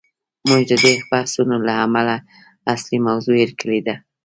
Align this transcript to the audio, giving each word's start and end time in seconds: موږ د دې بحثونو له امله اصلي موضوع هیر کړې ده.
موږ 0.47 0.61
د 0.71 0.73
دې 0.83 0.93
بحثونو 1.11 1.55
له 1.67 1.73
امله 1.85 2.15
اصلي 2.73 2.97
موضوع 3.07 3.35
هیر 3.41 3.51
کړې 3.61 3.79
ده. 3.87 3.95